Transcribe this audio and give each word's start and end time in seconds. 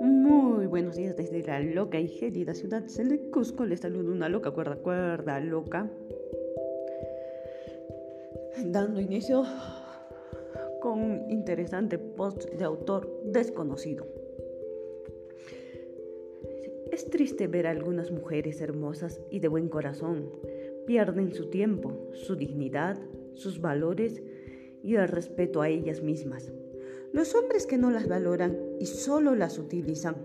Muy 0.00 0.66
buenos 0.66 0.96
días 0.96 1.16
desde 1.16 1.42
la 1.42 1.60
loca 1.60 2.00
y 2.00 2.08
gélida 2.08 2.54
ciudad 2.54 2.82
de 2.82 3.30
Cusco. 3.30 3.66
Les 3.66 3.80
saludo 3.80 4.12
una 4.12 4.30
loca 4.30 4.52
cuerda, 4.52 4.76
cuerda 4.76 5.40
loca. 5.40 5.90
Dando 8.64 9.00
inicio 9.00 9.44
con 10.80 11.00
un 11.00 11.30
interesante 11.30 11.98
post 11.98 12.48
de 12.50 12.64
autor 12.64 13.10
desconocido. 13.24 14.06
Es 16.90 17.10
triste 17.10 17.46
ver 17.46 17.66
a 17.66 17.70
algunas 17.70 18.10
mujeres 18.10 18.60
hermosas 18.60 19.20
y 19.30 19.40
de 19.40 19.48
buen 19.48 19.68
corazón. 19.68 20.30
Pierden 20.86 21.34
su 21.34 21.50
tiempo, 21.50 22.08
su 22.12 22.36
dignidad, 22.36 22.98
sus 23.34 23.60
valores 23.60 24.22
y 24.82 24.96
el 24.96 25.08
respeto 25.08 25.62
a 25.62 25.68
ellas 25.68 26.02
mismas. 26.02 26.52
Los 27.12 27.34
hombres 27.34 27.66
que 27.66 27.78
no 27.78 27.90
las 27.90 28.08
valoran 28.08 28.58
y 28.80 28.86
solo 28.86 29.34
las 29.34 29.58
utilizan, 29.58 30.16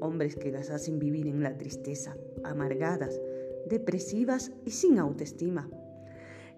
hombres 0.00 0.36
que 0.36 0.52
las 0.52 0.70
hacen 0.70 0.98
vivir 0.98 1.26
en 1.26 1.42
la 1.42 1.56
tristeza, 1.56 2.16
amargadas, 2.44 3.20
depresivas 3.66 4.52
y 4.64 4.70
sin 4.70 4.98
autoestima, 4.98 5.68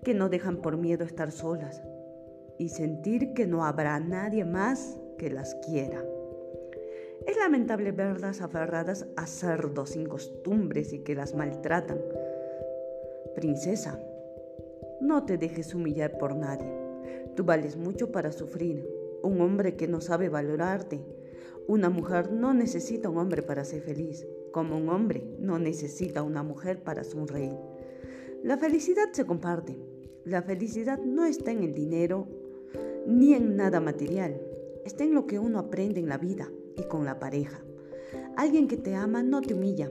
que 0.05 0.15
no 0.15 0.29
dejan 0.29 0.63
por 0.63 0.77
miedo 0.77 1.05
estar 1.05 1.33
solas, 1.33 1.83
y 2.59 2.69
sentir 2.69 3.33
que 3.35 3.47
no 3.47 3.65
habrá 3.65 3.99
nadie 3.99 4.45
más 4.45 4.99
que 5.19 5.31
las 5.31 5.55
quiera. 5.67 6.05
Es 7.27 7.37
lamentable 7.37 7.93
verlas 7.93 8.41
aferradas 8.41 9.07
a 9.17 9.27
cerdos 9.27 9.91
sin 9.91 10.07
costumbres 10.07 10.93
y 10.93 11.01
que 11.01 11.15
las 11.15 11.35
maltratan. 11.35 12.01
Princesa, 13.35 13.99
no 15.01 15.25
te 15.25 15.39
dejes 15.39 15.75
humillar 15.75 16.19
por 16.19 16.35
nadie. 16.35 16.82
Tú 17.35 17.45
vales 17.45 17.79
mucho 17.79 18.13
para 18.13 18.31
sufrir. 18.31 18.87
Un 19.23 19.41
hombre 19.41 19.75
que 19.75 19.89
no 19.89 20.03
sabe 20.03 20.29
valorarte. 20.29 21.01
Una 21.67 21.89
mujer 21.89 22.31
no 22.31 22.53
necesita 22.53 23.09
un 23.09 23.17
hombre 23.17 23.43
para 23.43 23.65
ser 23.65 23.81
feliz, 23.81 24.27
como 24.53 24.77
un 24.77 24.91
hombre 24.91 25.25
no 25.39 25.59
necesita 25.59 26.23
una 26.23 26.43
mujer 26.43 26.83
para 26.83 27.05
sonreír. 27.05 27.57
La 28.43 28.59
felicidad 28.59 29.13
se 29.13 29.25
comparte. 29.25 29.79
La 30.25 30.43
felicidad 30.43 30.99
no 30.99 31.25
está 31.25 31.53
en 31.53 31.63
el 31.63 31.73
dinero 31.73 32.29
ni 33.07 33.33
en 33.33 33.57
nada 33.57 33.81
material, 33.81 34.41
está 34.85 35.05
en 35.05 35.15
lo 35.15 35.27
que 35.27 35.39
uno 35.39 35.59
aprende 35.59 36.01
en 36.01 36.09
la 36.09 36.19
vida 36.19 36.51
y 36.77 36.83
con 36.83 37.05
la 37.07 37.19
pareja. 37.19 37.65
Alguien 38.37 38.69
que 38.69 38.77
te 38.77 38.95
ama 38.95 39.23
no 39.23 39.41
te 39.41 39.55
humilla. 39.55 39.91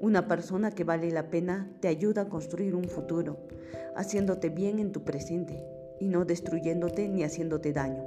Una 0.00 0.28
persona 0.28 0.70
que 0.70 0.84
vale 0.84 1.10
la 1.10 1.30
pena 1.30 1.74
te 1.80 1.88
ayuda 1.88 2.22
a 2.22 2.28
construir 2.28 2.74
un 2.74 2.84
futuro, 2.84 3.38
haciéndote 3.96 4.50
bien 4.50 4.78
en 4.78 4.92
tu 4.92 5.02
presente 5.02 5.77
y 6.00 6.06
no 6.06 6.24
destruyéndote 6.24 7.08
ni 7.08 7.22
haciéndote 7.22 7.72
daño. 7.72 8.04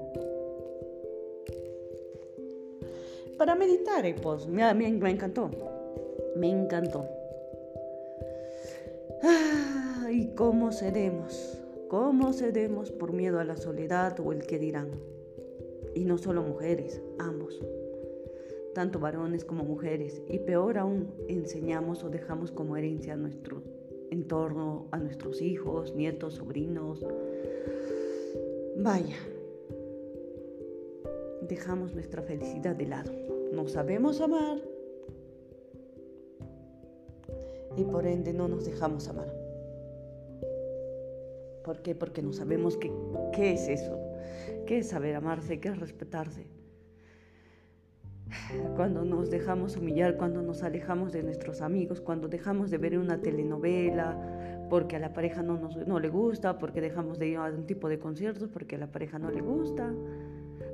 Para 3.41 3.55
meditar, 3.55 4.05
eh, 4.05 4.15
pues 4.21 4.47
me, 4.47 4.71
me, 4.75 5.09
encantó. 5.09 5.49
Me 6.35 6.47
encantó. 6.47 7.07
¿Y 10.11 10.27
cómo 10.35 10.71
seremos? 10.71 11.57
¿Cómo 11.89 12.33
cedemos 12.33 12.91
por 12.91 13.13
miedo 13.13 13.39
a 13.39 13.43
la 13.43 13.57
soledad 13.57 14.19
o 14.19 14.31
el 14.31 14.45
que 14.45 14.59
dirán? 14.59 14.91
Y 15.95 16.05
no 16.05 16.19
solo 16.19 16.43
mujeres, 16.43 17.01
ambos, 17.17 17.59
tanto 18.75 18.99
varones 18.99 19.43
como 19.43 19.63
mujeres, 19.63 20.21
y 20.29 20.37
peor 20.37 20.77
aún, 20.77 21.11
enseñamos 21.27 22.03
o 22.03 22.09
dejamos 22.09 22.51
como 22.51 22.77
herencia 22.77 23.13
a 23.13 23.17
nuestro 23.17 23.63
entorno, 24.11 24.87
a 24.91 24.99
nuestros 24.99 25.41
hijos, 25.41 25.95
nietos, 25.95 26.35
sobrinos. 26.35 27.03
Vaya, 28.77 29.17
dejamos 31.41 31.93
nuestra 31.93 32.21
felicidad 32.21 32.75
de 32.75 32.85
lado. 32.87 33.11
No 33.51 33.67
sabemos 33.67 34.21
amar 34.21 34.57
y 37.75 37.83
por 37.83 38.05
ende 38.05 38.33
no 38.33 38.47
nos 38.47 38.65
dejamos 38.65 39.07
amar. 39.07 39.33
¿Por 41.63 41.81
qué? 41.81 41.95
Porque 41.95 42.21
no 42.21 42.33
sabemos 42.33 42.77
qué, 42.77 42.91
qué 43.33 43.53
es 43.53 43.67
eso, 43.67 43.99
qué 44.65 44.79
es 44.79 44.89
saber 44.89 45.15
amarse, 45.15 45.59
qué 45.59 45.69
es 45.69 45.79
respetarse. 45.79 46.47
Cuando 48.75 49.03
nos 49.03 49.29
dejamos 49.29 49.75
humillar, 49.75 50.17
cuando 50.17 50.41
nos 50.41 50.63
alejamos 50.63 51.11
de 51.11 51.23
nuestros 51.23 51.61
amigos, 51.61 52.01
cuando 52.01 52.27
dejamos 52.27 52.71
de 52.71 52.77
ver 52.77 52.97
una 52.97 53.21
telenovela 53.21 54.17
porque 54.71 54.95
a 54.95 54.99
la 54.99 55.11
pareja 55.11 55.43
no, 55.43 55.57
nos, 55.57 55.75
no 55.85 55.99
le 55.99 56.07
gusta, 56.07 56.57
porque 56.57 56.79
dejamos 56.79 57.19
de 57.19 57.27
ir 57.27 57.35
a 57.35 57.51
un 57.51 57.67
tipo 57.67 57.89
de 57.89 57.99
conciertos 57.99 58.47
porque 58.47 58.77
a 58.77 58.79
la 58.79 58.87
pareja 58.87 59.19
no 59.19 59.29
le 59.29 59.41
gusta, 59.41 59.93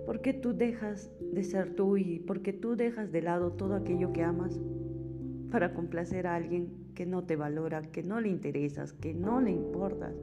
porque 0.05 0.33
tú 0.33 0.53
dejas 0.53 1.09
de 1.19 1.43
ser 1.43 1.73
tú 1.73 1.97
y 1.97 2.19
porque 2.19 2.53
tú 2.53 2.75
dejas 2.75 3.11
de 3.11 3.23
lado 3.23 3.53
todo 3.53 3.73
aquello 3.73 4.13
que 4.13 4.21
amas 4.21 4.59
para 5.49 5.73
complacer 5.73 6.27
a 6.27 6.35
alguien 6.35 6.69
que 6.93 7.07
no 7.07 7.23
te 7.23 7.35
valora, 7.35 7.81
que 7.81 8.03
no 8.03 8.21
le 8.21 8.29
interesas, 8.29 8.93
que 8.93 9.15
no 9.15 9.41
le 9.41 9.49
importas 9.49 10.13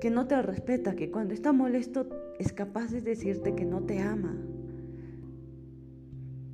que 0.00 0.10
no 0.10 0.28
te 0.28 0.40
respeta, 0.40 0.94
que 0.94 1.10
cuando 1.10 1.34
está 1.34 1.50
molesto 1.50 2.08
es 2.38 2.52
capaz 2.52 2.92
de 2.92 3.00
decirte 3.00 3.56
que 3.56 3.64
no 3.64 3.82
te 3.82 3.98
ama. 3.98 4.36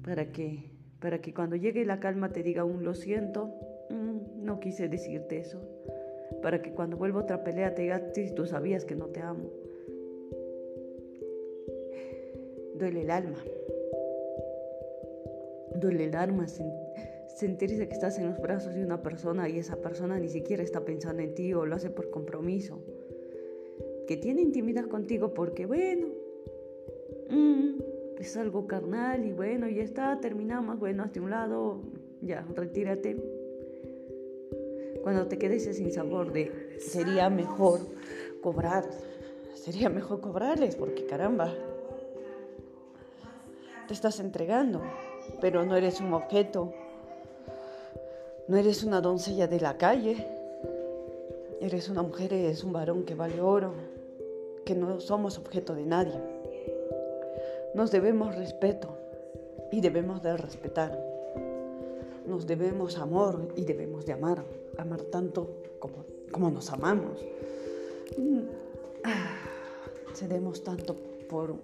¿Para 0.02 0.32
qué? 0.32 0.70
Para 0.98 1.20
que 1.20 1.34
cuando 1.34 1.54
llegue 1.56 1.84
la 1.84 2.00
calma 2.00 2.30
te 2.30 2.42
diga 2.42 2.64
un 2.64 2.82
lo 2.82 2.94
siento, 2.94 3.50
mm, 3.90 4.42
no 4.42 4.60
quise 4.60 4.88
decirte 4.88 5.40
eso. 5.40 5.73
Para 6.44 6.60
que 6.60 6.74
cuando 6.74 6.98
vuelva 6.98 7.22
otra 7.22 7.42
pelea 7.42 7.74
te 7.74 7.80
diga, 7.80 8.12
tú 8.36 8.44
sabías 8.44 8.84
que 8.84 8.94
no 8.94 9.06
te 9.06 9.20
amo. 9.20 9.50
Duele 12.74 13.00
el 13.00 13.10
alma. 13.10 13.42
Duele 15.74 16.04
el 16.04 16.14
alma 16.14 16.46
sentirse 17.28 17.88
que 17.88 17.94
estás 17.94 18.18
en 18.18 18.28
los 18.28 18.38
brazos 18.42 18.74
de 18.74 18.84
una 18.84 19.02
persona 19.02 19.48
y 19.48 19.58
esa 19.58 19.76
persona 19.76 20.18
ni 20.18 20.28
siquiera 20.28 20.62
está 20.62 20.84
pensando 20.84 21.22
en 21.22 21.34
ti 21.34 21.54
o 21.54 21.64
lo 21.64 21.76
hace 21.76 21.88
por 21.88 22.10
compromiso 22.10 22.78
que 24.06 24.18
tiene 24.18 24.42
intimidad 24.42 24.84
contigo 24.84 25.32
porque, 25.32 25.64
bueno, 25.64 26.08
mm, 27.30 28.20
es 28.20 28.36
algo 28.36 28.66
carnal 28.66 29.24
y 29.24 29.32
bueno, 29.32 29.66
ya 29.66 29.82
está, 29.82 30.20
terminamos, 30.20 30.78
bueno, 30.78 31.04
hasta 31.04 31.22
un 31.22 31.30
lado, 31.30 31.80
ya, 32.20 32.46
retírate. 32.54 33.33
Cuando 35.04 35.26
te 35.26 35.36
quedes 35.36 35.64
sin 35.76 35.92
sabor 35.92 36.32
de, 36.32 36.78
sería 36.80 37.28
mejor 37.28 37.80
cobrar, 38.40 38.86
sería 39.54 39.90
mejor 39.90 40.22
cobrarles 40.22 40.76
porque 40.76 41.04
caramba, 41.04 41.52
te 43.86 43.92
estás 43.92 44.18
entregando, 44.18 44.80
pero 45.42 45.62
no 45.66 45.76
eres 45.76 46.00
un 46.00 46.14
objeto, 46.14 46.72
no 48.48 48.56
eres 48.56 48.82
una 48.82 49.02
doncella 49.02 49.46
de 49.46 49.60
la 49.60 49.76
calle, 49.76 50.26
eres 51.60 51.90
una 51.90 52.00
mujer, 52.00 52.32
eres 52.32 52.64
un 52.64 52.72
varón 52.72 53.04
que 53.04 53.14
vale 53.14 53.42
oro 53.42 53.74
que 54.64 54.74
no 54.74 55.00
somos 55.00 55.36
objeto 55.36 55.74
de 55.74 55.84
nadie. 55.84 56.18
Nos 57.74 57.90
debemos 57.90 58.34
respeto 58.36 58.96
y 59.70 59.82
debemos 59.82 60.22
de 60.22 60.34
respetar. 60.38 61.13
Nos 62.26 62.46
debemos 62.46 62.98
amor 62.98 63.52
y 63.56 63.64
debemos 63.64 64.06
de 64.06 64.12
amar, 64.12 64.44
amar 64.78 65.02
tanto 65.02 65.62
como, 65.78 66.04
como 66.30 66.50
nos 66.50 66.70
amamos. 66.70 67.24
Cedemos 70.14 70.62
tanto 70.62 70.96
por 71.28 71.56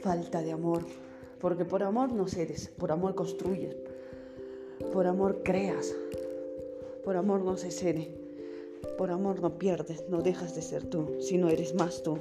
falta 0.00 0.42
de 0.42 0.52
amor, 0.52 0.82
porque 1.40 1.64
por 1.64 1.82
amor 1.82 2.12
no 2.12 2.26
cedes, 2.26 2.68
por 2.68 2.90
amor 2.90 3.14
construyes, 3.14 3.76
por 4.92 5.06
amor 5.06 5.42
creas, 5.42 5.94
por 7.04 7.16
amor 7.16 7.42
no 7.42 7.56
se 7.56 7.70
cede. 7.70 8.24
Por 8.98 9.10
amor 9.10 9.40
no 9.40 9.58
pierdes, 9.58 10.08
no 10.08 10.22
dejas 10.22 10.54
de 10.54 10.62
ser 10.62 10.84
tú, 10.84 11.16
sino 11.20 11.48
eres 11.48 11.74
más 11.74 12.02
tú. 12.02 12.18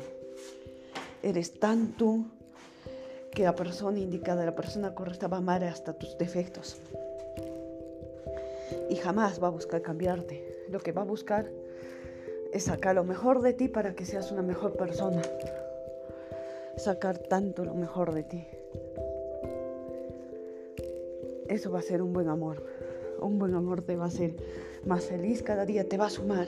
Eres 1.22 1.60
tan 1.60 1.96
tú 1.98 2.26
que 3.32 3.44
la 3.44 3.56
persona 3.56 4.00
indicada, 4.00 4.46
la 4.46 4.56
persona 4.56 4.96
correcta 4.96 5.28
va 5.28 5.38
a 5.38 5.40
amar 5.40 5.64
hasta 5.64 5.94
tus 5.94 6.18
defectos. 6.18 6.78
Y 8.90 8.96
jamás 8.96 9.42
va 9.42 9.48
a 9.48 9.52
buscar 9.52 9.82
cambiarte. 9.82 10.66
Lo 10.70 10.80
que 10.80 10.92
va 10.92 11.02
a 11.02 11.06
buscar 11.06 11.50
es 12.52 12.64
sacar 12.64 12.96
lo 12.96 13.04
mejor 13.04 13.42
de 13.42 13.54
ti 13.54 13.68
para 13.68 13.96
que 13.96 14.06
seas 14.06 14.32
una 14.32 14.42
mejor 14.42 14.76
persona. 14.78 15.22
Sacar 16.78 17.18
tanto 17.18 17.66
lo 17.66 17.74
mejor 17.74 18.14
de 18.14 18.24
ti. 18.24 18.48
Eso 21.48 21.72
va 21.72 21.80
a 21.80 21.84
ser 21.84 22.02
un 22.02 22.14
buen 22.14 22.30
amor. 22.30 22.64
Un 23.20 23.40
buen 23.40 23.56
amor 23.56 23.82
te 23.82 23.96
va 23.96 24.06
a 24.06 24.08
hacer 24.08 24.36
más 24.86 25.06
feliz 25.06 25.44
cada 25.44 25.66
día, 25.66 25.88
te 25.88 25.98
va 25.98 26.08
a 26.08 26.10
sumar. 26.10 26.48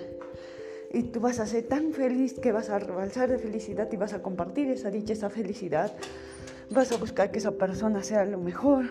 Y 0.91 1.03
tú 1.03 1.19
vas 1.19 1.39
a 1.39 1.45
ser 1.45 1.63
tan 1.63 1.93
feliz 1.93 2.39
que 2.39 2.51
vas 2.51 2.69
a 2.69 2.79
rebalsar 2.79 3.29
de 3.29 3.37
felicidad 3.37 3.91
y 3.91 3.97
vas 3.97 4.13
a 4.13 4.21
compartir 4.21 4.69
esa 4.69 4.89
dicha, 4.91 5.13
esa 5.13 5.29
felicidad. 5.29 5.91
Vas 6.69 6.91
a 6.91 6.97
buscar 6.97 7.31
que 7.31 7.39
esa 7.39 7.51
persona 7.51 8.01
sea 8.03 8.25
lo 8.25 8.39
mejor, 8.39 8.85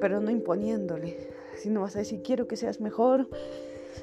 pero 0.00 0.20
no 0.20 0.30
imponiéndole, 0.30 1.33
sino 1.56 1.80
vas 1.80 1.96
a 1.96 2.00
decir, 2.00 2.22
quiero 2.22 2.46
que 2.46 2.56
seas 2.56 2.80
mejor 2.80 3.28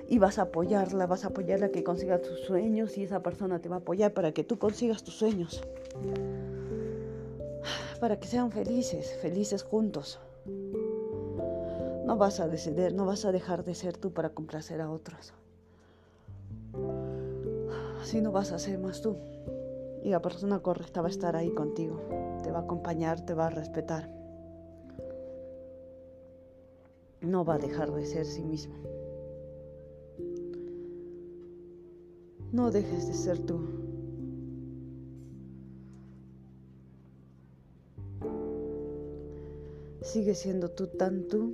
y 0.07 0.19
vas 0.19 0.39
a 0.39 0.44
apoyarla, 0.44 1.07
vas 1.07 1.25
a 1.25 1.30
apoyarla 1.30 1.69
que 1.69 1.83
consiga 1.83 2.21
tus 2.21 2.39
sueños 2.42 2.98
y 2.98 3.03
esa 3.03 3.21
persona 3.21 3.59
te 3.59 3.69
va 3.69 3.77
a 3.77 3.80
apoyar 3.80 4.13
para 4.13 4.31
que 4.31 4.44
tú 4.44 4.57
consigas 4.57 5.03
tus 5.03 5.15
sueños. 5.15 5.62
Para 8.00 8.19
que 8.19 8.27
sean 8.27 8.51
felices, 8.51 9.18
felices 9.21 9.63
juntos. 9.63 10.19
No 12.06 12.18
vas 12.18 12.39
a 12.39 12.48
decidir, 12.48 12.94
no 12.94 13.06
vas 13.06 13.25
a 13.25 13.31
dejar 13.31 13.63
de 13.63 13.75
ser 13.75 13.95
tú 13.98 14.12
para 14.12 14.30
complacer 14.30 14.81
a 14.81 14.89
otros. 14.89 15.33
Así 18.01 18.21
no 18.21 18.31
vas 18.31 18.51
a 18.51 18.59
ser 18.59 18.80
más 18.80 19.01
tú. 19.01 19.18
Y 20.03 20.09
la 20.09 20.21
persona 20.21 20.59
correcta 20.59 21.01
va 21.01 21.07
a 21.07 21.12
estar 21.12 21.36
ahí 21.36 21.51
contigo. 21.51 22.01
Te 22.44 22.51
va 22.51 22.59
a 22.59 22.63
acompañar, 22.63 23.21
te 23.21 23.33
va 23.33 23.48
a 23.48 23.50
respetar. 23.51 24.21
No 27.22 27.46
va 27.46 27.56
a 27.56 27.60
dejar 27.60 27.92
de 27.92 28.06
ser 28.06 28.26
sí 28.26 28.44
mismo. 28.44 28.76
No 32.52 32.72
dejes 32.72 33.08
de 33.08 33.14
ser 33.14 33.40
tú. 33.40 33.60
Sigue 40.02 40.36
siendo 40.36 40.70
tú 40.70 40.88
tan 40.88 41.28
tú 41.28 41.54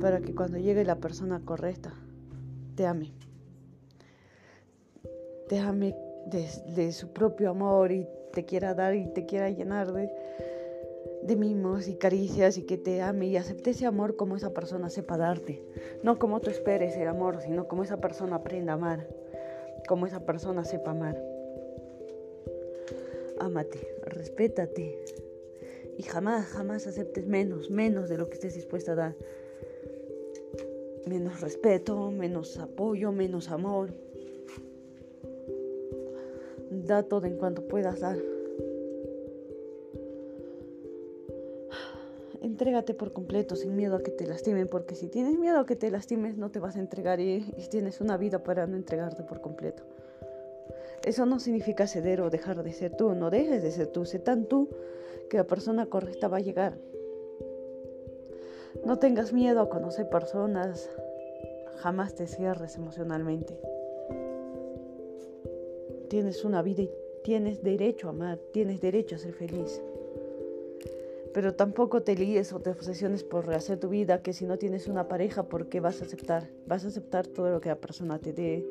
para 0.00 0.20
que 0.20 0.34
cuando 0.34 0.58
llegue 0.58 0.84
la 0.84 0.96
persona 0.96 1.40
correcta 1.44 1.92
te 2.76 2.86
ame. 2.86 3.12
Te 5.48 5.58
ame 5.58 5.96
de, 6.26 6.92
su 6.92 7.12
propio 7.12 7.50
amor 7.50 7.92
y 7.92 8.06
te 8.32 8.44
quiera 8.44 8.74
dar 8.74 8.94
y 8.94 9.06
te 9.08 9.26
quiera 9.26 9.50
llenar 9.50 9.92
de, 9.92 10.10
de 11.24 11.36
mimos 11.36 11.88
y 11.88 11.96
caricias 11.96 12.58
y 12.58 12.62
que 12.62 12.78
te 12.78 13.02
ame 13.02 13.26
y 13.26 13.36
acepte 13.36 13.70
ese 13.70 13.86
amor 13.86 14.16
como 14.16 14.36
esa 14.36 14.52
persona 14.52 14.90
sepa 14.90 15.16
darte. 15.16 15.62
No 16.02 16.18
como 16.18 16.40
tú 16.40 16.50
esperes 16.50 16.96
el 16.96 17.08
amor, 17.08 17.40
sino 17.42 17.66
como 17.66 17.82
esa 17.82 17.96
persona 17.96 18.36
aprenda 18.36 18.72
a 18.72 18.76
amar, 18.76 19.08
como 19.88 20.06
esa 20.06 20.20
persona 20.20 20.64
sepa 20.64 20.92
amar. 20.92 21.20
Ámate, 23.40 23.86
respétate 24.06 25.04
y 25.98 26.02
jamás, 26.02 26.46
jamás 26.46 26.86
aceptes 26.86 27.26
menos, 27.26 27.70
menos 27.70 28.08
de 28.08 28.18
lo 28.18 28.28
que 28.28 28.34
estés 28.34 28.54
dispuesta 28.54 28.92
a 28.92 28.96
dar 28.96 29.16
menos 31.06 31.40
respeto, 31.40 32.10
menos 32.10 32.58
apoyo, 32.58 33.12
menos 33.12 33.50
amor. 33.50 33.90
Da 36.70 37.02
todo 37.02 37.26
en 37.26 37.36
cuanto 37.36 37.66
puedas 37.68 38.00
dar. 38.00 38.33
Entrégate 42.64 42.94
por 42.94 43.12
completo 43.12 43.56
sin 43.56 43.76
miedo 43.76 43.94
a 43.94 44.02
que 44.02 44.10
te 44.10 44.26
lastimen, 44.26 44.68
porque 44.68 44.94
si 44.94 45.08
tienes 45.08 45.38
miedo 45.38 45.58
a 45.58 45.66
que 45.66 45.76
te 45.76 45.90
lastimes 45.90 46.38
no 46.38 46.50
te 46.50 46.60
vas 46.60 46.76
a 46.76 46.78
entregar 46.78 47.20
y, 47.20 47.40
tienes 47.70 48.00
una 48.00 48.16
vida 48.16 48.42
para 48.42 48.66
no 48.66 48.74
entregarte 48.74 49.22
por 49.22 49.42
completo. 49.42 49.82
Eso 51.04 51.26
no 51.26 51.40
significa 51.40 51.86
ceder 51.86 52.22
o 52.22 52.30
dejar 52.30 52.62
de 52.62 52.72
ser 52.72 52.96
tú, 52.96 53.14
no 53.14 53.28
dejes 53.28 53.62
de 53.62 53.70
ser 53.70 53.88
tú, 53.88 54.06
sé 54.06 54.18
tan 54.18 54.46
tú 54.46 54.70
que 55.28 55.36
la 55.36 55.44
persona 55.44 55.84
correcta 55.90 56.28
va 56.28 56.38
a 56.38 56.40
llegar. 56.40 56.78
No 58.82 58.98
tengas 58.98 59.34
miedo 59.34 59.60
a 59.60 59.68
conocer 59.68 60.08
personas, 60.08 60.88
jamás 61.80 62.14
te 62.14 62.26
cierres 62.26 62.76
emocionalmente. 62.76 63.60
Tienes 66.08 66.42
una 66.46 66.62
vida 66.62 66.80
y 66.80 66.90
tienes 67.24 67.62
derecho 67.62 68.06
a 68.06 68.12
amar, 68.12 68.38
tienes 68.54 68.80
derecho 68.80 69.16
a 69.16 69.18
ser 69.18 69.34
feliz. 69.34 69.82
Pero 71.34 71.54
tampoco 71.56 72.02
te 72.02 72.14
líes 72.14 72.52
o 72.52 72.60
te 72.60 72.70
obsesiones 72.70 73.24
por 73.24 73.44
rehacer 73.44 73.80
tu 73.80 73.88
vida, 73.88 74.22
que 74.22 74.32
si 74.32 74.46
no 74.46 74.56
tienes 74.56 74.86
una 74.86 75.08
pareja, 75.08 75.42
¿por 75.42 75.68
qué 75.68 75.80
vas 75.80 76.00
a 76.00 76.04
aceptar? 76.04 76.48
Vas 76.68 76.84
a 76.84 76.88
aceptar 76.88 77.26
todo 77.26 77.50
lo 77.50 77.60
que 77.60 77.68
la 77.68 77.74
persona 77.74 78.20
te 78.20 78.32
dé. 78.32 78.64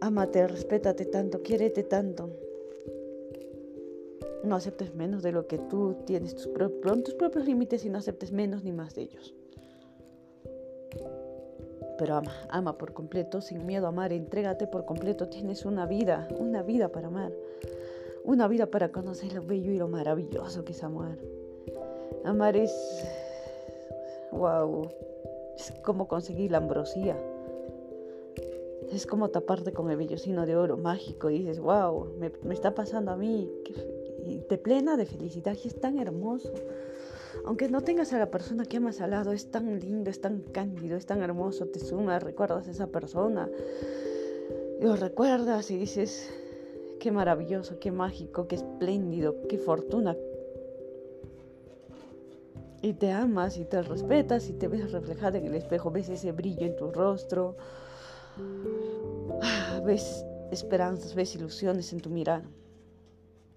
Ámate, 0.00 0.48
respétate 0.48 1.04
tanto, 1.04 1.42
quiérete 1.42 1.82
tanto. 1.82 2.30
No 4.42 4.56
aceptes 4.56 4.94
menos 4.94 5.22
de 5.22 5.32
lo 5.32 5.46
que 5.46 5.58
tú 5.58 5.98
tienes, 6.06 6.34
tus, 6.34 6.48
tus 7.04 7.14
propios 7.14 7.44
límites 7.44 7.84
y 7.84 7.90
no 7.90 7.98
aceptes 7.98 8.32
menos 8.32 8.64
ni 8.64 8.72
más 8.72 8.94
de 8.94 9.02
ellos. 9.02 9.34
Pero 11.98 12.14
ama, 12.14 12.32
ama 12.48 12.78
por 12.78 12.94
completo, 12.94 13.42
sin 13.42 13.66
miedo 13.66 13.84
a 13.84 13.88
amar, 13.90 14.14
entrégate 14.14 14.66
por 14.66 14.86
completo, 14.86 15.28
tienes 15.28 15.66
una 15.66 15.84
vida, 15.84 16.26
una 16.38 16.62
vida 16.62 16.88
para 16.88 17.08
amar, 17.08 17.32
una 18.28 18.46
vida 18.46 18.66
para 18.66 18.92
conocer 18.92 19.32
lo 19.32 19.42
bello 19.42 19.72
y 19.72 19.78
lo 19.78 19.88
maravilloso 19.88 20.62
que 20.62 20.72
es 20.72 20.84
amar. 20.84 21.16
Amar 22.24 22.58
es, 22.58 22.70
wow, 24.32 24.86
es 25.56 25.72
como 25.82 26.06
conseguir 26.08 26.50
la 26.50 26.58
ambrosía. 26.58 27.16
Es 28.92 29.06
como 29.06 29.30
taparte 29.30 29.72
con 29.72 29.90
el 29.90 29.96
vellocino 29.96 30.44
de 30.44 30.56
oro 30.56 30.76
mágico 30.76 31.30
y 31.30 31.38
dices, 31.38 31.58
wow, 31.58 32.12
me, 32.18 32.30
me 32.42 32.52
está 32.52 32.74
pasando 32.74 33.12
a 33.12 33.16
mí, 33.16 33.50
y 34.26 34.40
te 34.40 34.58
plena 34.58 34.98
de 34.98 35.06
felicidad 35.06 35.56
y 35.64 35.68
es 35.68 35.80
tan 35.80 35.98
hermoso. 35.98 36.52
Aunque 37.46 37.70
no 37.70 37.80
tengas 37.80 38.12
a 38.12 38.18
la 38.18 38.30
persona 38.30 38.66
que 38.66 38.76
amas 38.76 39.00
al 39.00 39.12
lado, 39.12 39.32
es 39.32 39.50
tan 39.50 39.80
lindo, 39.80 40.10
es 40.10 40.20
tan 40.20 40.42
cándido, 40.52 40.98
es 40.98 41.06
tan 41.06 41.22
hermoso, 41.22 41.64
te 41.68 41.78
suma, 41.80 42.18
recuerdas 42.18 42.68
a 42.68 42.72
esa 42.72 42.88
persona. 42.88 43.48
Lo 44.80 44.96
recuerdas 44.96 45.70
y 45.70 45.78
dices, 45.78 46.30
qué 46.98 47.12
maravilloso, 47.12 47.78
qué 47.78 47.90
mágico, 47.90 48.46
qué 48.48 48.56
espléndido, 48.56 49.36
qué 49.48 49.58
fortuna. 49.58 50.16
Y 52.80 52.92
te 52.92 53.10
amas 53.10 53.58
y 53.58 53.64
te 53.64 53.82
respetas 53.82 54.48
y 54.48 54.52
te 54.52 54.68
ves 54.68 54.92
reflejada 54.92 55.38
en 55.38 55.46
el 55.46 55.54
espejo, 55.54 55.90
ves 55.90 56.08
ese 56.08 56.32
brillo 56.32 56.66
en 56.66 56.76
tu 56.76 56.90
rostro, 56.90 57.56
ves 59.84 60.24
esperanzas, 60.52 61.14
ves 61.14 61.34
ilusiones 61.34 61.92
en 61.92 62.00
tu 62.00 62.10
mirada. 62.10 62.44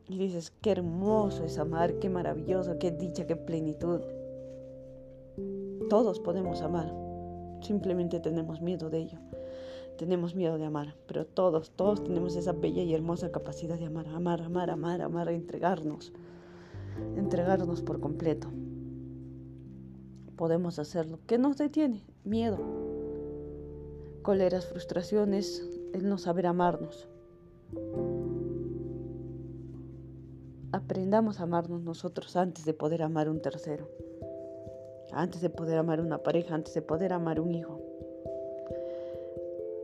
Y 0.07 0.17
dices, 0.17 0.51
qué 0.61 0.71
hermoso 0.71 1.45
es 1.45 1.57
amar, 1.57 1.93
qué 1.99 2.09
maravilloso, 2.09 2.77
qué 2.79 2.91
dicha, 2.91 3.27
qué 3.27 3.35
plenitud. 3.35 4.01
Todos 5.89 6.19
podemos 6.19 6.61
amar, 6.61 6.91
simplemente 7.61 8.19
tenemos 8.19 8.61
miedo 8.61 8.89
de 8.89 8.97
ello. 8.97 9.19
Tenemos 9.97 10.35
miedo 10.35 10.57
de 10.57 10.65
amar, 10.65 10.95
pero 11.07 11.25
todos, 11.25 11.71
todos 11.71 12.03
tenemos 12.03 12.35
esa 12.35 12.53
bella 12.53 12.81
y 12.81 12.93
hermosa 12.93 13.31
capacidad 13.31 13.77
de 13.77 13.85
amar, 13.85 14.07
amar, 14.07 14.41
amar, 14.41 14.69
amar, 14.69 15.01
amar, 15.01 15.29
entregarnos, 15.29 16.11
entregarnos 17.15 17.81
por 17.81 17.99
completo. 17.99 18.47
Podemos 20.35 20.79
hacerlo. 20.79 21.19
¿Qué 21.27 21.37
nos 21.37 21.57
detiene? 21.57 22.03
Miedo, 22.23 22.57
coleras, 24.23 24.65
frustraciones, 24.65 25.67
el 25.93 26.07
no 26.09 26.17
saber 26.17 26.47
amarnos. 26.47 27.07
Aprendamos 30.71 31.39
a 31.39 31.43
amarnos 31.43 31.83
nosotros 31.83 32.35
antes 32.35 32.65
de 32.65 32.73
poder 32.73 33.03
amar 33.03 33.29
un 33.29 33.41
tercero, 33.41 33.89
antes 35.11 35.41
de 35.41 35.49
poder 35.49 35.77
amar 35.77 35.99
una 35.99 36.19
pareja, 36.19 36.55
antes 36.55 36.73
de 36.73 36.81
poder 36.81 37.13
amar 37.13 37.39
un 37.41 37.53
hijo. 37.53 37.90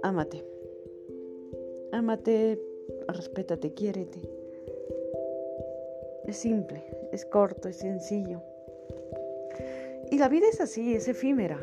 Ámate. 0.04 0.44
Ámate, 1.92 2.60
respétate, 3.08 3.74
quiérete. 3.74 4.20
Es 6.26 6.38
simple, 6.38 6.84
es 7.12 7.26
corto, 7.26 7.70
es 7.70 7.78
sencillo. 7.78 8.42
Y 10.12 10.18
la 10.18 10.30
vida 10.30 10.48
es 10.50 10.62
así, 10.62 10.94
es 10.94 11.08
efímera. 11.08 11.60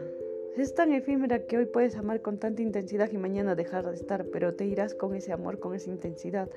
Es 0.57 0.75
tan 0.75 0.93
efímera 0.93 1.47
que 1.47 1.59
hoy 1.59 1.67
puedes 1.67 1.97
amar 1.97 2.23
con 2.23 2.39
tanta 2.39 2.63
intensidad 2.63 3.11
y 3.11 3.19
mañana 3.19 3.55
dejar 3.55 3.89
de 3.89 3.95
estar, 3.95 4.27
pero 4.27 4.55
te 4.55 4.65
irás 4.65 4.95
con 4.95 5.15
ese 5.15 5.33
amor, 5.33 5.59
con 5.59 5.75
esa 5.75 5.91
intensidad 5.91 6.49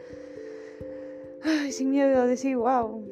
ay, 1.47 1.71
sin 1.71 1.91
miedo 1.91 2.21
a 2.21 2.25
decir, 2.25 2.57
wow, 2.57 3.03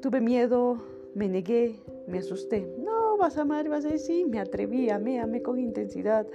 tuve 0.00 0.20
miedo, 0.20 0.82
me 1.14 1.28
negué, 1.28 1.76
me 2.06 2.18
asusté. 2.18 2.66
No, 2.78 3.16
vas 3.16 3.36
a 3.38 3.42
amar, 3.42 3.68
vas 3.68 3.84
a 3.84 3.90
decir, 3.90 4.26
me 4.28 4.40
atreví, 4.40 4.90
amé, 4.90 5.20
amé 5.20 5.42
con 5.42 5.58
intensidad, 5.58 6.26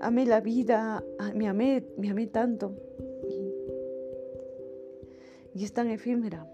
amé 0.00 0.26
la 0.26 0.40
vida, 0.40 1.04
me 1.34 1.48
amé, 1.48 1.84
me 1.96 2.10
amé 2.10 2.26
tanto. 2.26 2.74
Y, 3.28 3.54
y 5.54 5.64
es 5.64 5.72
tan 5.72 5.88
efímera. 5.88 6.46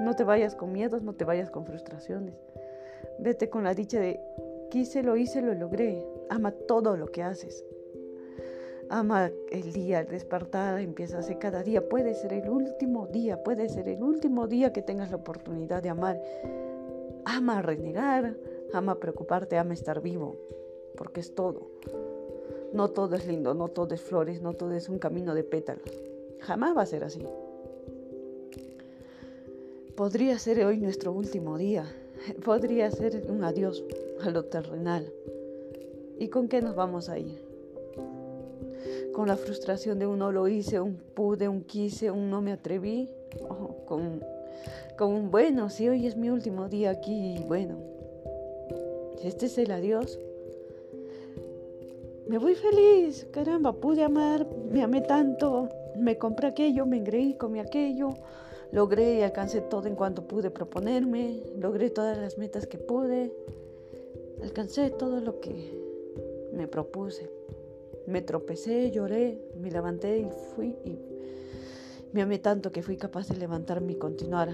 No 0.00 0.16
te 0.16 0.24
vayas 0.24 0.54
con 0.54 0.72
miedos, 0.72 1.02
no 1.02 1.14
te 1.14 1.24
vayas 1.24 1.50
con 1.50 1.66
frustraciones. 1.66 2.34
Vete 3.18 3.48
con 3.48 3.64
la 3.64 3.74
dicha 3.74 4.00
de 4.00 4.18
quise, 4.70 5.02
lo 5.02 5.16
hice, 5.16 5.40
lo 5.40 5.54
logré. 5.54 6.04
Ama 6.30 6.50
todo 6.50 6.96
lo 6.96 7.06
que 7.06 7.22
haces. 7.22 7.64
Ama 8.90 9.30
el 9.50 9.72
día, 9.72 10.00
el 10.00 10.08
despertar, 10.08 10.80
empieza 10.80 11.16
a 11.16 11.20
hacer 11.20 11.38
cada 11.38 11.62
día. 11.62 11.88
Puede 11.88 12.14
ser 12.14 12.32
el 12.32 12.48
último 12.48 13.06
día, 13.06 13.42
puede 13.42 13.68
ser 13.68 13.88
el 13.88 14.02
último 14.02 14.46
día 14.46 14.72
que 14.72 14.82
tengas 14.82 15.10
la 15.10 15.16
oportunidad 15.16 15.82
de 15.82 15.90
amar. 15.90 16.20
Ama 17.24 17.62
renegar, 17.62 18.36
ama 18.72 18.98
preocuparte, 18.98 19.56
ama 19.56 19.74
estar 19.74 20.00
vivo, 20.02 20.36
porque 20.96 21.20
es 21.20 21.34
todo. 21.34 21.70
No 22.74 22.90
todo 22.90 23.14
es 23.16 23.26
lindo, 23.26 23.54
no 23.54 23.68
todo 23.68 23.94
es 23.94 24.02
flores, 24.02 24.42
no 24.42 24.52
todo 24.52 24.72
es 24.72 24.88
un 24.88 24.98
camino 24.98 25.34
de 25.34 25.44
pétalos. 25.44 25.90
Jamás 26.40 26.76
va 26.76 26.82
a 26.82 26.86
ser 26.86 27.04
así. 27.04 27.22
Podría 29.96 30.38
ser 30.38 30.64
hoy 30.64 30.78
nuestro 30.78 31.12
último 31.12 31.56
día, 31.56 31.86
podría 32.44 32.90
ser 32.90 33.24
un 33.30 33.44
adiós 33.44 33.84
a 34.22 34.30
lo 34.30 34.44
terrenal, 34.44 35.10
¿Y 36.18 36.28
con 36.28 36.48
qué 36.48 36.62
nos 36.62 36.76
vamos 36.76 37.08
a 37.08 37.18
ir? 37.18 37.42
Con 39.12 39.28
la 39.28 39.36
frustración 39.36 39.98
de 39.98 40.06
un 40.06 40.18
no 40.18 40.30
lo 40.32 40.48
hice, 40.48 40.80
un 40.80 40.94
pude, 40.94 41.48
un 41.48 41.62
quise, 41.62 42.10
un 42.10 42.30
no 42.30 42.40
me 42.40 42.52
atreví, 42.52 43.10
con, 43.86 44.22
con 44.96 45.12
un 45.12 45.30
bueno, 45.30 45.70
si 45.70 45.88
hoy 45.88 46.06
es 46.06 46.16
mi 46.16 46.30
último 46.30 46.68
día 46.68 46.90
aquí, 46.90 47.44
bueno, 47.46 47.78
este 49.22 49.46
es 49.46 49.58
el 49.58 49.70
adiós. 49.72 50.18
Me 52.26 52.38
voy 52.38 52.54
feliz, 52.54 53.26
caramba, 53.30 53.74
pude 53.74 54.02
amar, 54.02 54.46
me 54.70 54.82
amé 54.82 55.02
tanto, 55.02 55.68
me 55.96 56.16
compré 56.16 56.48
aquello, 56.48 56.86
me 56.86 56.96
engreí, 56.96 57.34
comí 57.34 57.60
aquello, 57.60 58.14
logré 58.72 59.16
y 59.16 59.22
alcancé 59.22 59.60
todo 59.60 59.88
en 59.88 59.94
cuanto 59.94 60.26
pude 60.26 60.50
proponerme, 60.50 61.42
logré 61.58 61.90
todas 61.90 62.16
las 62.16 62.38
metas 62.38 62.66
que 62.66 62.78
pude, 62.78 63.30
alcancé 64.42 64.88
todo 64.88 65.20
lo 65.20 65.38
que 65.40 65.78
me 66.54 66.66
propuse. 66.66 67.30
Me 68.06 68.22
tropecé, 68.22 68.90
lloré, 68.90 69.38
me 69.60 69.70
levanté 69.70 70.18
y 70.18 70.30
fui 70.54 70.76
y 70.84 70.98
me 72.12 72.22
amé 72.22 72.38
tanto 72.38 72.72
que 72.72 72.82
fui 72.82 72.96
capaz 72.96 73.28
de 73.28 73.36
levantarme 73.36 73.92
y 73.92 73.96
continuar. 73.96 74.48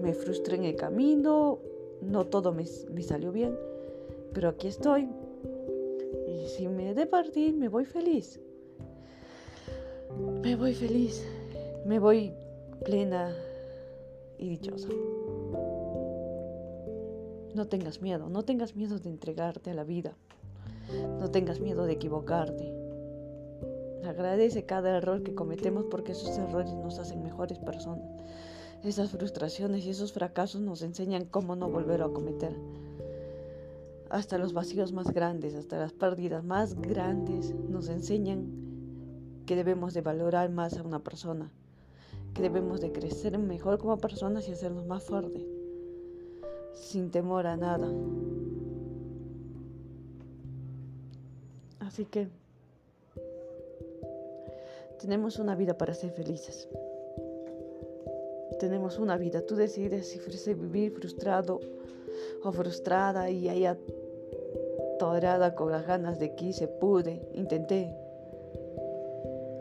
Me 0.00 0.14
frustré 0.14 0.56
en 0.56 0.64
el 0.64 0.76
camino, 0.76 1.58
no 2.00 2.26
todo 2.26 2.52
me, 2.52 2.64
me 2.92 3.02
salió 3.02 3.30
bien, 3.30 3.58
pero 4.32 4.48
aquí 4.48 4.68
estoy. 4.68 5.08
Y 6.38 6.46
si 6.48 6.68
me 6.68 6.94
de 6.94 7.06
partir, 7.06 7.54
me 7.54 7.68
voy 7.68 7.84
feliz. 7.84 8.40
Me 10.42 10.56
voy 10.56 10.74
feliz, 10.74 11.24
me 11.84 11.98
voy 11.98 12.32
plena 12.84 13.34
y 14.38 14.48
dichosa. 14.48 14.88
No 17.54 17.66
tengas 17.66 18.00
miedo, 18.00 18.28
no 18.28 18.44
tengas 18.44 18.76
miedo 18.76 18.98
de 18.98 19.10
entregarte 19.10 19.70
a 19.70 19.74
la 19.74 19.84
vida. 19.84 20.16
No 21.18 21.30
tengas 21.30 21.60
miedo 21.60 21.86
de 21.86 21.94
equivocarte. 21.94 22.72
Agradece 24.04 24.64
cada 24.64 24.96
error 24.96 25.22
que 25.22 25.34
cometemos 25.34 25.86
porque 25.90 26.12
esos 26.12 26.38
errores 26.38 26.72
nos 26.72 26.98
hacen 26.98 27.22
mejores 27.22 27.58
personas. 27.58 28.08
Esas 28.84 29.10
frustraciones 29.10 29.84
y 29.84 29.90
esos 29.90 30.12
fracasos 30.12 30.60
nos 30.60 30.82
enseñan 30.82 31.24
cómo 31.24 31.56
no 31.56 31.68
volver 31.68 32.00
a 32.02 32.08
cometer. 32.08 32.54
Hasta 34.10 34.38
los 34.38 34.54
vacíos 34.54 34.92
más 34.92 35.12
grandes, 35.12 35.54
hasta 35.54 35.78
las 35.78 35.92
pérdidas 35.92 36.42
más 36.42 36.74
grandes 36.74 37.54
nos 37.54 37.88
enseñan 37.88 38.46
que 39.44 39.54
debemos 39.54 39.92
de 39.92 40.00
valorar 40.00 40.50
más 40.50 40.78
a 40.78 40.82
una 40.82 41.00
persona, 41.00 41.50
que 42.34 42.40
debemos 42.40 42.80
de 42.80 42.92
crecer 42.92 43.38
mejor 43.38 43.78
como 43.78 43.98
personas 43.98 44.48
y 44.48 44.52
hacernos 44.52 44.86
más 44.86 45.02
fuertes, 45.04 45.42
sin 46.72 47.10
temor 47.10 47.46
a 47.46 47.56
nada. 47.56 47.90
Así 51.80 52.06
que 52.06 52.28
tenemos 55.00 55.38
una 55.38 55.54
vida 55.54 55.76
para 55.76 55.94
ser 55.94 56.10
felices. 56.12 56.68
Tenemos 58.58 58.98
una 58.98 59.16
vida. 59.16 59.46
Tú 59.46 59.54
decides 59.54 60.08
si 60.08 60.54
vivir 60.54 60.92
frustrado 60.92 61.60
o 62.42 62.52
frustrada 62.52 63.30
y 63.30 63.48
ahí 63.48 63.66
atorada 63.66 65.54
con 65.54 65.70
las 65.70 65.86
ganas 65.86 66.18
de 66.18 66.34
quise, 66.34 66.68
pude, 66.68 67.20
intenté. 67.34 67.94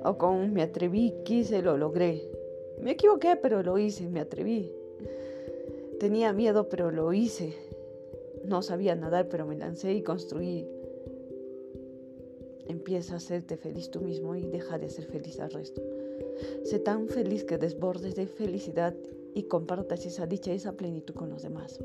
O 0.04 0.18
con 0.18 0.54
me 0.54 0.62
atreví, 0.62 1.14
quise, 1.24 1.62
lo 1.62 1.78
logré. 1.78 2.22
Me 2.82 2.92
equivoqué, 2.92 3.36
pero 3.36 3.64
lo 3.64 3.78
hice, 3.78 4.08
me 4.08 4.20
atreví. 4.20 4.72
Tenía 6.00 6.32
miedo, 6.32 6.70
pero 6.70 6.92
lo 6.92 7.12
hice. 7.12 7.56
No 8.46 8.62
sabía 8.62 8.96
nadar, 8.96 9.28
pero 9.30 9.46
me 9.46 9.58
lancé 9.58 9.94
y 9.94 10.04
construí. 10.04 10.68
Empieza 12.68 13.16
a 13.16 13.18
hacerte 13.18 13.58
feliz 13.58 13.90
tú 13.90 14.02
mismo 14.02 14.36
y 14.36 14.46
deja 14.46 14.78
de 14.78 14.90
ser 14.90 15.06
feliz 15.06 15.40
al 15.40 15.52
resto. 15.52 15.82
Sé 16.64 16.80
tan 16.80 17.08
feliz 17.08 17.44
que 17.44 17.58
desbordes 17.58 18.16
de 18.16 18.28
felicidad 18.28 18.94
y 19.34 19.44
compartas 19.44 20.06
esa 20.06 20.28
dicha 20.28 20.52
y 20.52 20.58
esa 20.58 20.74
plenitud 20.74 21.16
con 21.16 21.30
los 21.30 21.42
demás. 21.42 21.80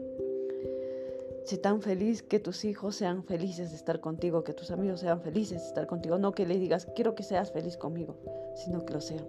Sé 1.44 1.58
tan 1.58 1.82
feliz 1.82 2.22
que 2.22 2.38
tus 2.38 2.64
hijos 2.64 2.96
sean 2.96 3.24
felices 3.24 3.70
de 3.70 3.76
estar 3.76 4.00
contigo, 4.00 4.44
que 4.44 4.54
tus 4.54 4.70
amigos 4.70 5.00
sean 5.00 5.20
felices 5.20 5.62
de 5.62 5.68
estar 5.68 5.86
contigo. 5.86 6.18
No 6.18 6.32
que 6.32 6.46
le 6.46 6.58
digas, 6.58 6.86
quiero 6.94 7.14
que 7.14 7.22
seas 7.22 7.52
feliz 7.52 7.76
conmigo, 7.76 8.16
sino 8.54 8.84
que 8.84 8.94
lo 8.94 9.00
sean. 9.00 9.26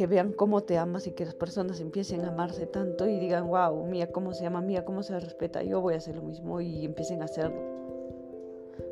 que 0.00 0.06
vean 0.06 0.32
cómo 0.32 0.62
te 0.62 0.78
amas 0.78 1.06
y 1.06 1.12
que 1.12 1.26
las 1.26 1.34
personas 1.34 1.78
empiecen 1.78 2.22
a 2.22 2.28
amarse 2.28 2.64
tanto 2.64 3.06
y 3.06 3.18
digan, 3.18 3.46
wow, 3.46 3.84
mía, 3.84 4.10
cómo 4.10 4.32
se 4.32 4.46
ama, 4.46 4.62
mía, 4.62 4.82
cómo 4.86 5.02
se 5.02 5.20
respeta, 5.20 5.62
yo 5.62 5.82
voy 5.82 5.92
a 5.92 5.98
hacer 5.98 6.16
lo 6.16 6.22
mismo 6.22 6.62
y 6.62 6.86
empiecen 6.86 7.20
a 7.20 7.26
hacerlo. 7.26 7.60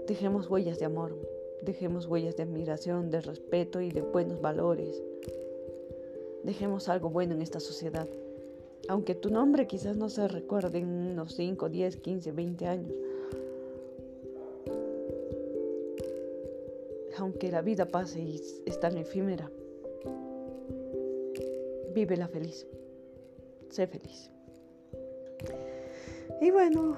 Dejemos 0.06 0.50
huellas 0.50 0.78
de 0.78 0.84
amor, 0.84 1.16
dejemos 1.62 2.04
huellas 2.04 2.36
de 2.36 2.42
admiración, 2.42 3.08
de 3.08 3.22
respeto 3.22 3.80
y 3.80 3.90
de 3.90 4.02
buenos 4.02 4.42
valores. 4.42 5.02
Dejemos 6.42 6.90
algo 6.90 7.08
bueno 7.08 7.32
en 7.32 7.40
esta 7.40 7.58
sociedad. 7.58 8.06
Aunque 8.88 9.14
tu 9.14 9.30
nombre 9.30 9.66
quizás 9.66 9.96
no 9.96 10.08
se 10.08 10.26
recuerde 10.28 10.78
en 10.78 10.88
unos 10.88 11.34
5, 11.34 11.68
10, 11.68 11.96
15, 11.98 12.32
20 12.32 12.66
años. 12.66 12.92
Aunque 17.18 17.50
la 17.50 17.62
vida 17.62 17.86
pase 17.86 18.20
y 18.20 18.40
es 18.64 18.80
tan 18.80 18.96
efímera, 18.96 19.50
vívela 21.94 22.28
feliz. 22.28 22.66
Sé 23.70 23.86
feliz. 23.86 24.30
Y 26.40 26.50
bueno, 26.50 26.96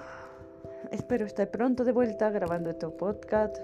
espero 0.93 1.25
estar 1.25 1.51
pronto 1.51 1.85
de 1.85 1.93
vuelta 1.93 2.31
grabando 2.31 2.71
este 2.71 2.87
podcast. 2.89 3.57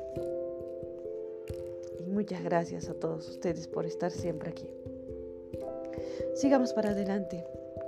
Y 2.01 2.11
muchas 2.11 2.43
gracias 2.43 2.89
a 2.89 2.95
todos 2.95 3.29
ustedes 3.29 3.69
por 3.69 3.85
estar 3.85 4.11
siempre 4.11 4.51
aquí. 4.51 4.69
Sigamos 6.35 6.73
para 6.73 6.91
adelante, 6.91 7.45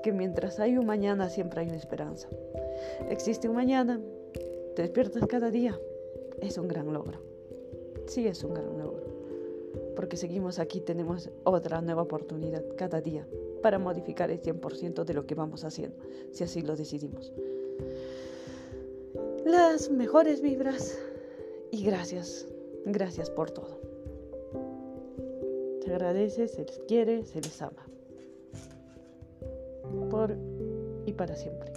que 0.09 0.13
mientras 0.15 0.59
hay 0.59 0.79
un 0.79 0.87
mañana 0.87 1.29
siempre 1.29 1.61
hay 1.61 1.67
una 1.67 1.77
esperanza. 1.77 2.31
Existe 3.11 3.47
un 3.47 3.57
mañana, 3.57 4.01
te 4.75 4.81
despiertas 4.81 5.27
cada 5.27 5.51
día, 5.51 5.79
es 6.41 6.57
un 6.57 6.67
gran 6.67 6.91
logro. 6.95 7.21
Sí, 8.07 8.27
es 8.27 8.43
un 8.43 8.55
gran 8.55 8.79
logro 8.79 9.07
porque 9.95 10.17
seguimos 10.17 10.61
aquí, 10.61 10.81
tenemos 10.81 11.29
otra 11.45 11.83
nueva 11.83 12.03
oportunidad 12.03 12.65
cada 12.77 13.03
día 13.03 13.29
para 13.63 13.79
modificar 13.79 14.31
el 14.31 14.41
100% 14.41 15.05
de 15.05 15.13
lo 15.13 15.27
que 15.27 15.35
vamos 15.35 15.65
haciendo, 15.65 15.99
si 16.31 16.45
así 16.45 16.63
lo 16.63 16.75
decidimos. 16.75 17.33
Las 19.45 19.91
mejores 19.91 20.41
vibras 20.41 20.99
y 21.71 21.85
gracias, 21.85 22.47
gracias 22.87 23.29
por 23.29 23.51
todo. 23.51 23.79
Se 25.85 25.91
agradece, 25.91 26.49
se 26.49 26.65
les 26.65 26.79
quiere, 26.87 27.27
se 27.27 27.43
les 27.43 27.61
ama. 27.61 27.85
Por 30.11 30.37
y 31.07 31.13
para 31.13 31.37
siempre. 31.37 31.73